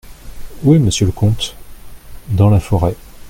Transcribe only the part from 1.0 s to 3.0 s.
le comte? Dans la forêt.